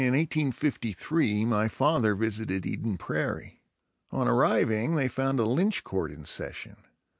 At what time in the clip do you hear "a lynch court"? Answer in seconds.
5.39-6.09